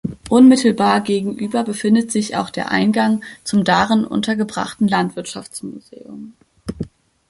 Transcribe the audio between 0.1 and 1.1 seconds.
Unmittelbar